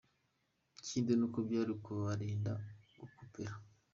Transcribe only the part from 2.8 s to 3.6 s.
gukopera.